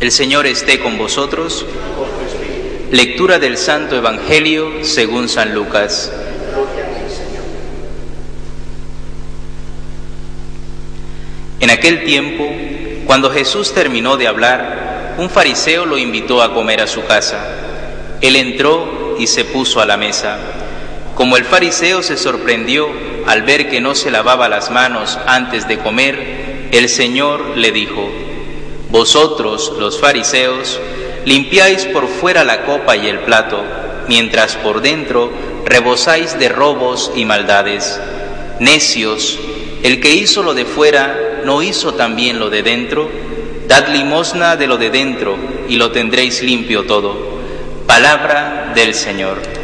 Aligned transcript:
El 0.00 0.12
Señor 0.12 0.46
esté 0.46 0.80
con 0.80 0.96
vosotros. 0.96 1.66
Lectura 2.90 3.38
del 3.38 3.58
Santo 3.58 3.96
Evangelio 3.96 4.82
según 4.82 5.28
San 5.28 5.54
Lucas. 5.54 6.10
En 11.60 11.68
aquel 11.68 12.04
tiempo, 12.04 12.50
cuando 13.04 13.30
Jesús 13.30 13.74
terminó 13.74 14.16
de 14.16 14.26
hablar, 14.26 15.16
un 15.18 15.28
fariseo 15.28 15.84
lo 15.84 15.98
invitó 15.98 16.42
a 16.42 16.54
comer 16.54 16.80
a 16.80 16.86
su 16.86 17.04
casa. 17.04 17.44
Él 18.22 18.36
entró 18.36 19.16
y 19.18 19.26
se 19.26 19.44
puso 19.44 19.82
a 19.82 19.86
la 19.86 19.98
mesa. 19.98 20.38
Como 21.14 21.36
el 21.36 21.44
fariseo 21.44 22.02
se 22.02 22.16
sorprendió 22.16 22.88
al 23.26 23.42
ver 23.42 23.68
que 23.68 23.82
no 23.82 23.94
se 23.94 24.10
lavaba 24.10 24.48
las 24.48 24.70
manos 24.70 25.18
antes 25.26 25.68
de 25.68 25.78
comer, 25.78 26.70
el 26.72 26.88
Señor 26.88 27.58
le 27.58 27.70
dijo, 27.70 28.10
Vosotros, 28.90 29.72
los 29.78 30.00
fariseos, 30.00 30.80
limpiáis 31.24 31.84
por 31.86 32.08
fuera 32.08 32.42
la 32.44 32.64
copa 32.64 32.96
y 32.96 33.06
el 33.06 33.20
plato, 33.20 33.62
mientras 34.08 34.56
por 34.56 34.80
dentro 34.80 35.30
rebosáis 35.64 36.38
de 36.38 36.48
robos 36.48 37.12
y 37.14 37.24
maldades. 37.24 38.00
Necios, 38.58 39.38
el 39.84 40.00
que 40.00 40.14
hizo 40.14 40.42
lo 40.42 40.54
de 40.54 40.64
fuera, 40.64 41.42
¿no 41.44 41.62
hizo 41.62 41.94
también 41.94 42.40
lo 42.40 42.50
de 42.50 42.62
dentro? 42.62 43.08
Dad 43.68 43.88
limosna 43.88 44.56
de 44.56 44.66
lo 44.66 44.76
de 44.76 44.90
dentro 44.90 45.36
y 45.68 45.76
lo 45.76 45.92
tendréis 45.92 46.42
limpio 46.42 46.84
todo. 46.84 47.16
Palabra 47.86 48.72
del 48.74 48.94
Señor. 48.94 49.59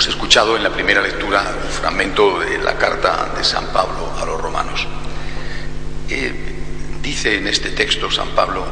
Hemos 0.00 0.14
escuchado 0.14 0.56
en 0.56 0.62
la 0.62 0.72
primera 0.72 1.02
lectura 1.02 1.44
un 1.62 1.68
fragmento 1.68 2.38
de 2.38 2.56
la 2.56 2.78
carta 2.78 3.34
de 3.36 3.44
San 3.44 3.66
Pablo 3.66 4.10
a 4.18 4.24
los 4.24 4.40
romanos. 4.40 4.86
Eh, 6.08 6.32
dice 7.02 7.36
en 7.36 7.46
este 7.46 7.68
texto 7.72 8.10
San 8.10 8.30
Pablo 8.30 8.64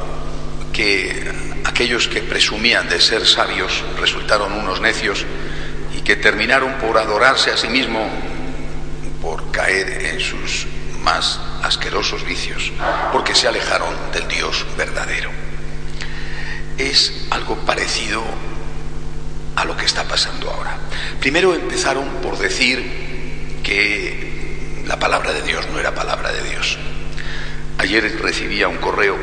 que 0.72 1.30
aquellos 1.66 2.08
que 2.08 2.22
presumían 2.22 2.88
de 2.88 2.98
ser 2.98 3.26
sabios 3.26 3.84
resultaron 4.00 4.54
unos 4.54 4.80
necios 4.80 5.26
y 5.94 6.00
que 6.00 6.16
terminaron 6.16 6.72
por 6.76 6.96
adorarse 6.96 7.50
a 7.50 7.58
sí 7.58 7.68
mismo, 7.68 8.08
por 9.20 9.50
caer 9.50 10.06
en 10.06 10.20
sus 10.20 10.66
más 11.02 11.38
asquerosos 11.62 12.24
vicios, 12.24 12.72
porque 13.12 13.34
se 13.34 13.48
alejaron 13.48 13.94
del 14.14 14.26
Dios 14.28 14.64
verdadero. 14.78 15.28
Es 16.78 17.26
algo 17.28 17.54
parecido 17.66 18.24
a 19.56 19.66
lo 19.66 19.76
que 19.76 19.84
está 19.84 20.04
pasando 20.04 20.50
ahora. 20.50 20.67
Primero 21.28 21.54
empezaron 21.54 22.08
por 22.22 22.38
decir 22.38 23.60
que 23.62 24.82
la 24.86 24.98
palabra 24.98 25.34
de 25.34 25.42
Dios 25.42 25.68
no 25.70 25.78
era 25.78 25.94
palabra 25.94 26.32
de 26.32 26.42
Dios. 26.42 26.78
Ayer 27.76 28.18
recibía 28.22 28.66
un 28.66 28.78
correo, 28.78 29.14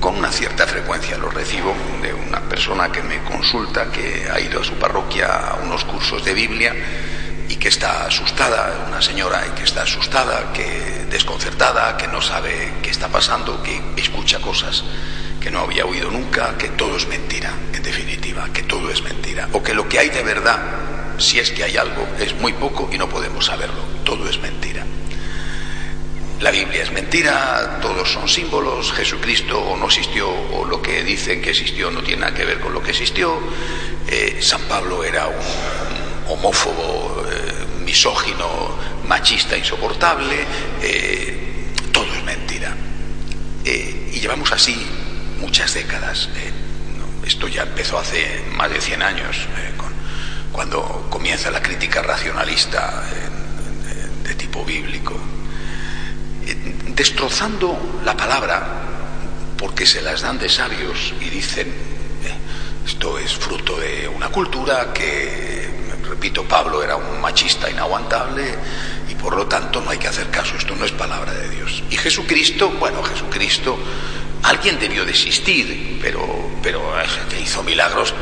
con 0.00 0.18
una 0.18 0.30
cierta 0.30 0.66
frecuencia 0.66 1.16
lo 1.16 1.30
recibo, 1.30 1.74
de 2.02 2.12
una 2.12 2.42
persona 2.42 2.92
que 2.92 3.02
me 3.02 3.22
consulta, 3.22 3.90
que 3.90 4.28
ha 4.30 4.38
ido 4.38 4.60
a 4.60 4.64
su 4.64 4.74
parroquia 4.74 5.28
a 5.28 5.54
unos 5.54 5.82
cursos 5.86 6.22
de 6.26 6.34
Biblia 6.34 6.74
y 7.48 7.56
que 7.56 7.68
está 7.68 8.04
asustada, 8.04 8.84
una 8.86 9.00
señora 9.00 9.46
y 9.46 9.52
que 9.52 9.64
está 9.64 9.84
asustada, 9.84 10.52
que 10.52 11.06
desconcertada, 11.10 11.96
que 11.96 12.08
no 12.08 12.20
sabe 12.20 12.74
qué 12.82 12.90
está 12.90 13.08
pasando, 13.08 13.62
que 13.62 13.80
escucha 13.96 14.40
cosas 14.42 14.84
que 15.40 15.50
no 15.50 15.60
había 15.60 15.86
oído 15.86 16.10
nunca, 16.10 16.58
que 16.58 16.68
todo 16.68 16.98
es 16.98 17.08
mentira, 17.08 17.54
en 17.72 17.82
definitiva, 17.82 18.46
que 18.52 18.64
todo 18.64 18.90
es 18.90 19.02
mentira, 19.02 19.48
o 19.52 19.62
que 19.62 19.72
lo 19.72 19.88
que 19.88 20.00
hay 20.00 20.10
de 20.10 20.22
verdad, 20.22 20.87
si 21.18 21.38
es 21.38 21.50
que 21.50 21.64
hay 21.64 21.76
algo, 21.76 22.06
es 22.18 22.34
muy 22.34 22.52
poco 22.52 22.88
y 22.92 22.98
no 22.98 23.08
podemos 23.08 23.46
saberlo, 23.46 23.82
todo 24.04 24.28
es 24.28 24.38
mentira. 24.40 24.84
La 26.40 26.52
Biblia 26.52 26.84
es 26.84 26.92
mentira, 26.92 27.80
todos 27.82 28.12
son 28.12 28.28
símbolos, 28.28 28.92
Jesucristo 28.92 29.58
o 29.58 29.76
no 29.76 29.86
existió, 29.86 30.30
o 30.30 30.64
lo 30.64 30.80
que 30.80 31.02
dicen 31.02 31.42
que 31.42 31.50
existió 31.50 31.90
no 31.90 32.00
tiene 32.02 32.20
nada 32.20 32.34
que 32.34 32.44
ver 32.44 32.60
con 32.60 32.72
lo 32.72 32.80
que 32.80 32.90
existió, 32.90 33.40
eh, 34.06 34.38
San 34.40 34.62
Pablo 34.62 35.02
era 35.02 35.26
un 35.26 36.32
homófobo, 36.32 37.24
eh, 37.28 37.82
misógino, 37.84 38.70
machista, 39.08 39.56
insoportable, 39.56 40.36
eh, 40.80 41.72
todo 41.92 42.06
es 42.14 42.24
mentira. 42.24 42.76
y 43.64 44.20
llevamos 44.20 44.50
así 44.50 44.74
muchas 45.40 45.74
décadas. 45.74 46.30
Esto 47.26 47.48
ya 47.48 47.64
empezó 47.64 47.98
hace 47.98 48.42
más 48.56 48.70
de 48.70 48.80
100 48.80 49.02
años, 49.02 49.36
cuando 50.52 51.06
comienza 51.10 51.50
la 51.50 51.62
crítica 51.62 52.02
racionalista 52.02 53.04
de, 54.24 54.34
tipo 54.34 54.64
bíblico, 54.64 55.14
eh, 56.46 56.74
destrozando 56.88 58.00
la 58.04 58.16
palabra 58.16 58.66
porque 59.56 59.86
se 59.86 60.00
las 60.02 60.22
dan 60.22 60.38
de 60.38 60.48
sabios 60.48 61.14
y 61.20 61.30
dicen, 61.30 61.72
esto 62.86 63.18
es 63.18 63.34
fruto 63.34 63.76
de 63.76 64.08
una 64.08 64.28
cultura 64.30 64.92
que, 64.92 65.68
repito, 66.08 66.44
Pablo 66.44 66.82
era 66.82 66.96
un 66.96 67.20
machista 67.20 67.68
inaguantable 67.68 68.54
y 69.08 69.14
por 69.14 69.36
lo 69.36 69.46
tanto 69.46 69.80
no 69.80 69.90
hay 69.90 69.98
que 69.98 70.08
hacer 70.08 70.30
caso, 70.30 70.56
esto 70.56 70.74
no 70.74 70.84
es 70.84 70.92
palabra 70.92 71.34
de 71.34 71.48
Dios. 71.50 71.82
Y 71.90 71.96
Jesucristo, 71.96 72.70
bueno, 72.70 73.02
Jesucristo 73.02 73.78
Alguien 74.48 74.78
debió 74.78 75.04
de 75.04 75.10
existir, 75.10 75.98
pero, 76.00 76.22
pero 76.62 76.94
que 77.28 77.38
hizo 77.38 77.62
milagros, 77.62 78.14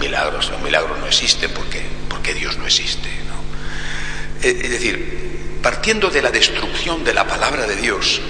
milagros, 0.00 0.48
los 0.48 0.62
milagros 0.62 0.96
no 1.00 1.06
existen 1.06 1.50
porque, 1.50 1.82
porque 2.08 2.34
Dios 2.34 2.56
no 2.56 2.66
existe. 2.66 3.08
¿no? 3.26 4.48
Es 4.48 4.70
decir, 4.70 5.58
partiendo 5.60 6.08
de 6.08 6.22
la 6.22 6.30
destrucción 6.30 7.02
de 7.02 7.12
la 7.12 7.26
palabra 7.26 7.66
de 7.66 7.74
Dios, 7.74 8.20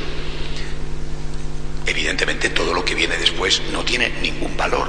evidentemente 1.85 2.49
todo 2.49 2.73
lo 2.73 2.83
que 2.87 2.95
viene 2.95 3.19
después 3.19 3.61
no 3.71 3.85
tiene 3.85 4.15
ningún 4.23 4.57
valor. 4.57 4.89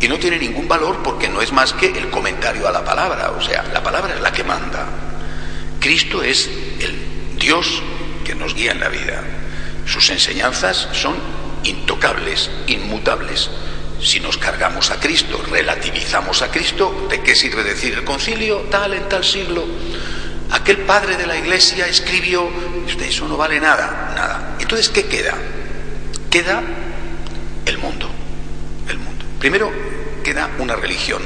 Y 0.00 0.08
no 0.08 0.18
tiene 0.18 0.38
ningún 0.38 0.66
valor 0.66 1.02
porque 1.04 1.28
no 1.28 1.42
es 1.42 1.52
más 1.52 1.74
que 1.74 1.88
el 1.88 2.08
comentario 2.08 2.66
a 2.66 2.72
la 2.72 2.82
palabra, 2.82 3.32
o 3.32 3.42
sea, 3.42 3.62
la 3.74 3.82
palabra 3.82 4.14
es 4.14 4.22
la 4.22 4.32
que 4.32 4.42
manda. 4.42 4.86
Cristo 5.80 6.22
es 6.22 6.48
el 6.80 7.38
Dios 7.38 7.82
que 8.24 8.34
nos 8.34 8.54
guía 8.54 8.72
en 8.72 8.80
la 8.80 8.88
vida. 8.88 9.22
Sus 9.84 10.08
enseñanzas 10.08 10.88
son 10.94 11.43
intocables, 11.64 12.50
inmutables. 12.66 13.50
Si 14.00 14.20
nos 14.20 14.36
cargamos 14.36 14.90
a 14.90 15.00
Cristo, 15.00 15.42
relativizamos 15.50 16.42
a 16.42 16.50
Cristo, 16.50 17.06
¿de 17.10 17.22
qué 17.22 17.34
sirve 17.34 17.64
decir 17.64 17.94
el 17.94 18.04
concilio 18.04 18.58
tal 18.70 18.94
en 18.94 19.08
tal 19.08 19.24
siglo? 19.24 19.64
Aquel 20.50 20.78
padre 20.78 21.16
de 21.16 21.26
la 21.26 21.36
iglesia 21.36 21.86
escribió, 21.86 22.48
eso 23.00 23.26
no 23.26 23.36
vale 23.36 23.60
nada, 23.60 24.12
nada. 24.14 24.56
Entonces, 24.60 24.88
¿qué 24.88 25.06
queda? 25.06 25.34
Queda 26.30 26.62
el 27.66 27.78
mundo, 27.78 28.08
el 28.88 28.98
mundo. 28.98 29.24
Primero, 29.38 29.72
queda 30.22 30.50
una 30.58 30.76
religión 30.76 31.22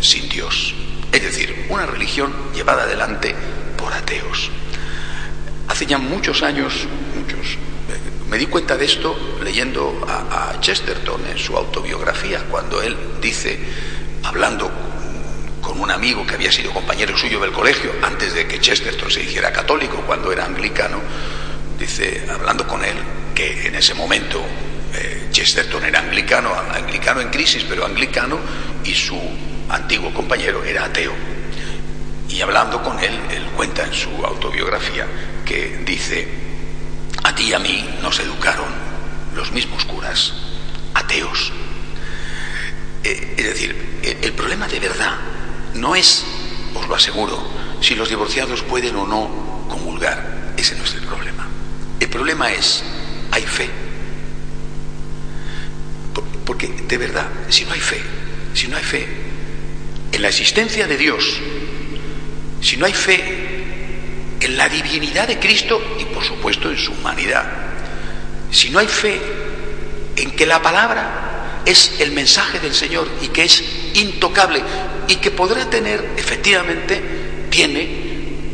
sin 0.00 0.28
Dios, 0.28 0.74
es 1.12 1.22
decir, 1.22 1.66
una 1.68 1.86
religión 1.86 2.32
llevada 2.54 2.84
adelante 2.84 3.34
por 3.76 3.92
ateos. 3.92 4.50
Hace 5.68 5.86
ya 5.86 5.98
muchos 5.98 6.42
años, 6.42 6.86
muchos, 7.16 7.56
me 8.34 8.40
di 8.40 8.46
cuenta 8.46 8.76
de 8.76 8.84
esto 8.84 9.16
leyendo 9.44 10.04
a, 10.08 10.58
Chesterton 10.60 11.24
en 11.28 11.38
su 11.38 11.56
autobiografía, 11.56 12.42
cuando 12.50 12.82
él 12.82 12.96
dice, 13.22 13.56
hablando 14.24 14.68
con 15.60 15.80
un 15.80 15.88
amigo 15.88 16.26
que 16.26 16.34
había 16.34 16.50
sido 16.50 16.72
compañero 16.72 17.16
suyo 17.16 17.38
del 17.38 17.52
colegio, 17.52 17.92
antes 18.02 18.34
de 18.34 18.48
que 18.48 18.58
Chesterton 18.58 19.08
se 19.08 19.22
hiciera 19.22 19.52
católico, 19.52 20.02
cuando 20.04 20.32
era 20.32 20.46
anglicano, 20.46 20.98
dice, 21.78 22.26
hablando 22.28 22.66
con 22.66 22.84
él, 22.84 22.96
que 23.36 23.68
en 23.68 23.76
ese 23.76 23.94
momento 23.94 24.42
eh, 24.94 25.28
Chesterton 25.30 25.84
era 25.84 26.00
anglicano, 26.00 26.52
anglicano 26.74 27.20
en 27.20 27.28
crisis, 27.28 27.64
pero 27.68 27.86
anglicano, 27.86 28.40
y 28.82 28.94
su 28.94 29.16
antiguo 29.68 30.12
compañero 30.12 30.64
era 30.64 30.86
ateo. 30.86 31.12
Y 32.28 32.40
hablando 32.40 32.82
con 32.82 32.98
él, 32.98 33.16
él 33.30 33.44
cuenta 33.54 33.84
en 33.84 33.92
su 33.94 34.10
autobiografía 34.26 35.06
que 35.44 35.84
dice, 35.86 36.43
a 37.24 37.34
ti 37.34 37.44
y 37.44 37.52
a 37.54 37.58
mí 37.58 37.84
nos 38.02 38.20
educaron 38.20 38.68
los 39.34 39.50
mismos 39.50 39.84
curas, 39.86 40.34
ateos. 40.94 41.52
Eh, 43.02 43.34
es 43.36 43.44
decir, 43.44 44.00
el, 44.22 44.32
problema 44.34 44.68
de 44.68 44.78
verdad 44.78 45.16
no 45.74 45.96
es, 45.96 46.24
os 46.74 46.86
lo 46.86 46.94
aseguro, 46.94 47.42
si 47.80 47.94
los 47.94 48.10
divorciados 48.10 48.62
pueden 48.62 48.94
o 48.96 49.06
no 49.06 49.66
comulgar. 49.68 50.52
Ese 50.56 50.76
no 50.76 50.84
es 50.84 50.94
el 50.94 51.00
problema. 51.00 51.48
El 51.98 52.08
problema 52.08 52.52
es, 52.52 52.84
¿hay 53.32 53.42
fe? 53.42 53.70
Porque 56.44 56.68
de 56.68 56.98
verdad, 56.98 57.26
si 57.48 57.64
no 57.64 57.72
hay 57.72 57.80
fe, 57.80 58.02
si 58.52 58.68
no 58.68 58.76
hay 58.76 58.84
fe 58.84 59.08
en 60.12 60.22
la 60.22 60.28
existencia 60.28 60.86
de 60.86 60.98
Dios, 60.98 61.40
si 62.60 62.76
no 62.76 62.84
hay 62.84 62.92
fe 62.92 63.43
en 64.44 64.56
la 64.56 64.68
divinidad 64.68 65.26
de 65.26 65.38
Cristo 65.38 65.96
y 65.98 66.04
por 66.04 66.22
supuesto 66.22 66.70
en 66.70 66.76
su 66.76 66.92
humanidad. 66.92 67.44
Si 68.50 68.70
no 68.70 68.78
hay 68.78 68.86
fe 68.86 69.20
en 70.16 70.30
que 70.32 70.46
la 70.46 70.62
palabra 70.62 71.62
es 71.64 72.00
el 72.00 72.12
mensaje 72.12 72.60
del 72.60 72.74
Señor 72.74 73.08
y 73.22 73.28
que 73.28 73.44
es 73.44 73.64
intocable 73.94 74.62
y 75.08 75.16
que 75.16 75.30
podrá 75.30 75.68
tener, 75.70 76.12
efectivamente, 76.16 77.00
tiene 77.50 78.04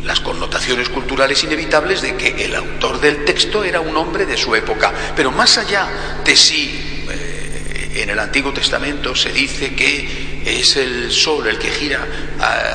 las 0.05 0.21
connotaciones 0.21 0.89
culturales 0.89 1.43
inevitables 1.45 2.03
de 2.03 2.17
que 2.17 2.45
el 2.45 2.55
autor 2.55 3.01
del 3.01 3.25
texto 3.25 3.65
era 3.65 3.81
un 3.81 3.97
hombre 3.97 4.27
de 4.27 4.37
su 4.37 4.55
época. 4.55 4.93
Pero 5.15 5.31
más 5.31 5.59
allá 5.59 5.89
de 6.25 6.37
si 6.37 7.05
eh, 7.11 7.91
en 7.97 8.11
el 8.11 8.19
Antiguo 8.19 8.53
Testamento 8.53 9.15
se 9.15 9.33
dice 9.33 9.75
que 9.75 10.30
es 10.45 10.77
el 10.77 11.11
sol 11.11 11.47
el 11.47 11.59
que 11.59 11.71
gira 11.71 12.07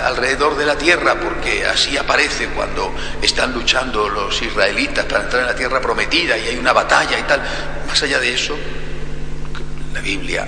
alrededor 0.05 0.55
de 0.57 0.65
la 0.65 0.77
tierra, 0.77 1.19
porque 1.19 1.65
así 1.65 1.97
aparece 1.97 2.47
cuando 2.49 2.93
están 3.21 3.53
luchando 3.53 4.07
los 4.09 4.41
israelitas 4.41 5.05
para 5.05 5.23
entrar 5.23 5.41
en 5.41 5.47
la 5.47 5.55
tierra 5.55 5.81
prometida 5.81 6.37
y 6.37 6.47
hay 6.47 6.57
una 6.57 6.73
batalla 6.73 7.19
y 7.19 7.23
tal. 7.23 7.41
Más 7.87 8.01
allá 8.03 8.19
de 8.19 8.33
eso, 8.33 8.55
la 9.93 10.01
Biblia, 10.01 10.47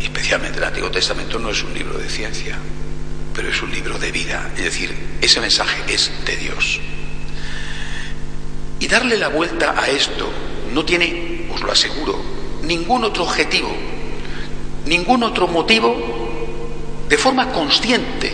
especialmente 0.00 0.58
el 0.58 0.64
Antiguo 0.64 0.90
Testamento, 0.90 1.38
no 1.38 1.50
es 1.50 1.62
un 1.62 1.74
libro 1.74 1.98
de 1.98 2.08
ciencia 2.08 2.56
pero 3.36 3.50
es 3.50 3.62
un 3.62 3.70
libro 3.70 3.98
de 3.98 4.10
vida, 4.10 4.50
es 4.56 4.64
decir, 4.64 4.96
ese 5.20 5.40
mensaje 5.40 5.82
es 5.92 6.10
de 6.24 6.36
Dios. 6.38 6.80
Y 8.80 8.88
darle 8.88 9.18
la 9.18 9.28
vuelta 9.28 9.74
a 9.76 9.88
esto 9.88 10.32
no 10.72 10.86
tiene, 10.86 11.46
os 11.52 11.60
lo 11.60 11.70
aseguro, 11.70 12.18
ningún 12.62 13.04
otro 13.04 13.24
objetivo, 13.24 13.76
ningún 14.86 15.22
otro 15.22 15.48
motivo 15.48 16.15
de 17.08 17.18
forma 17.18 17.52
consciente 17.52 18.32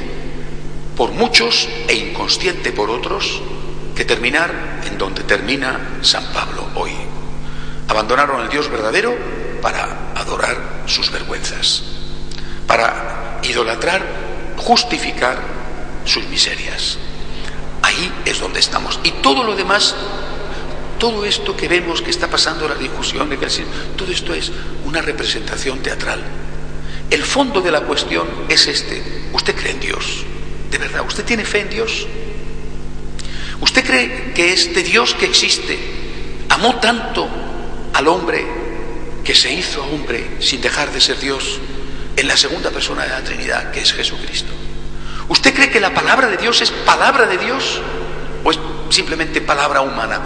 por 0.97 1.11
muchos 1.13 1.69
e 1.89 1.95
inconsciente 1.95 2.73
por 2.73 2.91
otros 2.91 3.43
que 3.95 4.05
terminar 4.05 4.81
en 4.87 4.99
donde 4.99 5.23
termina 5.23 5.99
San 6.03 6.25
Pablo 6.33 6.67
hoy. 6.75 6.93
Abandonaron 7.89 8.41
al 8.41 8.49
Dios 8.49 8.71
verdadero 8.71 9.15
para 9.61 10.13
adorar 10.15 10.85
sus 10.87 11.11
vergüenzas, 11.11 11.83
para 12.67 13.41
idolatrar 13.43 14.03
justificar 14.57 15.39
sus 16.05 16.27
miserias. 16.29 16.99
Ahí 17.83 18.13
es 18.25 18.41
donde 18.41 18.61
estamos. 18.61 19.01
Y 19.03 19.11
todo 19.23 19.43
lo 19.45 19.55
demás, 19.55 19.95
todo 20.99 21.25
esto 21.25 21.57
que 21.57 21.69
vemos 21.69 22.01
que 22.01 22.11
está 22.11 22.29
pasando, 22.29 22.69
la 22.69 22.75
discusión, 22.77 23.29
todo 23.97 24.13
esto 24.13 24.35
es 24.35 24.53
una 24.85 25.03
representación 25.03 25.81
teatral. 25.81 26.21
El 27.13 27.23
fondo 27.23 27.61
de 27.61 27.71
la 27.71 27.83
cuestión 27.83 28.27
es 28.49 28.67
este. 28.67 29.03
¿Usted 29.33 29.55
cree 29.55 29.73
en 29.73 29.81
Dios? 29.81 30.25
¿De 30.71 30.79
verdad? 30.79 31.05
¿Usted 31.07 31.25
tiene 31.25 31.45
fe 31.45 31.61
en 31.61 31.71
Dios? 31.71 32.07
¿Usted 33.61 33.85
cree 33.85 34.33
que 34.35 34.53
este 34.53 34.83
Dios 34.83 35.15
que 35.15 35.27
existe 35.27 35.79
amó 36.49 36.81
tanto 36.81 37.29
al 37.93 38.09
hombre 38.09 38.45
que 39.23 39.35
se 39.35 39.53
hizo 39.53 39.85
hombre 39.85 40.39
sin 40.41 40.61
dejar 40.61 40.91
de 40.91 41.01
ser 41.01 41.21
Dios? 41.21 41.61
en 42.17 42.29
la 42.29 42.37
segunda 42.37 42.71
persona 42.71 43.05
de 43.05 43.09
la 43.09 43.23
Trinidad, 43.23 43.71
que 43.71 43.81
es 43.81 43.93
Jesucristo. 43.93 44.53
¿Usted 45.29 45.55
cree 45.55 45.71
que 45.71 45.81
la 45.81 45.95
palabra 45.95 46.29
de 46.29 46.37
Dios 46.37 46.61
es 46.61 46.71
palabra 46.71 47.27
de 47.27 47.39
Dios 47.39 47.81
o 48.45 48.51
es 48.51 48.59
simplemente 48.91 49.41
palabra 49.41 49.81
humana? 49.81 50.21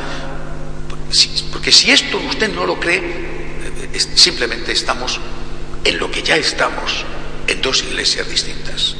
Porque 1.53 1.73
si 1.73 1.91
esto 1.91 2.19
usted 2.29 2.53
no 2.53 2.67
lo 2.67 2.81
cree, 2.81 3.01
simplemente 4.15 4.73
estamos 4.73 5.21
en 5.89 5.99
lo 5.99 6.11
que 6.11 6.23
ya 6.23 6.37
estamos, 6.37 7.05
en 7.47 7.63
dos 7.63 7.83
iglesias 7.83 8.29
distintas. 8.29 8.97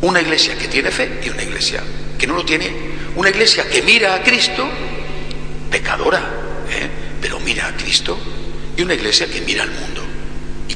Una 0.00 0.20
iglesia 0.20 0.56
que 0.56 0.68
tiene 0.68 0.90
fe 0.90 1.20
y 1.24 1.28
una 1.28 1.42
iglesia 1.42 1.82
que 2.18 2.26
no 2.26 2.34
lo 2.34 2.44
tiene. 2.44 2.96
Una 3.16 3.30
iglesia 3.30 3.68
que 3.68 3.82
mira 3.82 4.14
a 4.14 4.22
Cristo, 4.22 4.68
pecadora, 5.70 6.18
¿eh? 6.70 6.88
pero 7.20 7.40
mira 7.40 7.66
a 7.66 7.76
Cristo, 7.76 8.18
y 8.76 8.82
una 8.82 8.94
iglesia 8.94 9.26
que 9.26 9.40
mira 9.40 9.62
al 9.62 9.70
mundo 9.70 10.06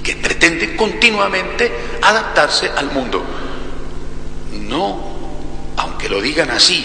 que 0.03 0.17
pretende 0.17 0.77
continuamente 0.77 1.71
adaptarse 2.03 2.71
al 2.75 2.91
mundo. 2.91 3.25
No, 4.53 5.75
aunque 5.77 6.09
lo 6.09 6.21
digan 6.21 6.51
así, 6.51 6.85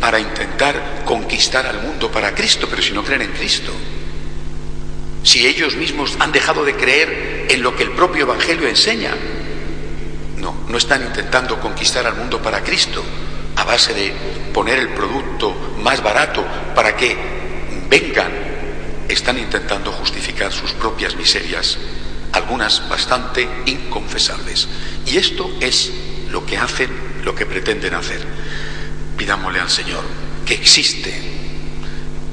para 0.00 0.20
intentar 0.20 1.02
conquistar 1.04 1.66
al 1.66 1.82
mundo 1.82 2.10
para 2.10 2.34
Cristo, 2.34 2.66
pero 2.68 2.82
si 2.82 2.92
no 2.92 3.02
creen 3.02 3.22
en 3.22 3.32
Cristo. 3.32 3.72
Si 5.22 5.46
ellos 5.46 5.74
mismos 5.74 6.16
han 6.20 6.32
dejado 6.32 6.64
de 6.64 6.76
creer 6.76 7.35
en 7.48 7.62
lo 7.62 7.74
que 7.74 7.82
el 7.82 7.92
propio 7.92 8.22
Evangelio 8.22 8.68
enseña. 8.68 9.14
No, 10.38 10.64
no 10.68 10.78
están 10.78 11.02
intentando 11.04 11.60
conquistar 11.60 12.06
al 12.06 12.16
mundo 12.16 12.40
para 12.40 12.62
Cristo 12.62 13.02
a 13.56 13.64
base 13.64 13.94
de 13.94 14.12
poner 14.52 14.78
el 14.78 14.90
producto 14.90 15.54
más 15.82 16.02
barato 16.02 16.44
para 16.74 16.96
que 16.96 17.16
vengan. 17.88 18.32
Están 19.08 19.38
intentando 19.38 19.92
justificar 19.92 20.52
sus 20.52 20.72
propias 20.72 21.16
miserias 21.16 21.78
algunas 22.32 22.86
bastante 22.88 23.48
inconfesables. 23.66 24.68
Y 25.06 25.16
esto 25.16 25.50
es 25.60 25.90
lo 26.30 26.44
que 26.44 26.58
hacen, 26.58 26.90
lo 27.24 27.34
que 27.34 27.46
pretenden 27.46 27.94
hacer. 27.94 28.20
Pidámosle 29.16 29.60
al 29.60 29.70
Señor 29.70 30.04
que 30.44 30.54
existe, 30.54 31.18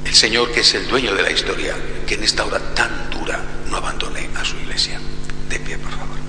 el 0.04 0.14
Señor 0.14 0.52
que 0.52 0.60
es 0.60 0.74
el 0.74 0.86
dueño 0.86 1.14
de 1.14 1.22
la 1.22 1.30
historia, 1.30 1.74
que 2.06 2.14
en 2.14 2.22
esta 2.22 2.44
hora 2.44 2.60
tan 2.74 3.10
dura 3.10 3.13
no 3.70 3.76
abandone 3.76 4.28
a 4.36 4.44
su 4.44 4.56
iglesia. 4.56 5.00
De 5.48 5.58
pie, 5.58 5.78
por 5.78 5.90
favor. 5.92 6.23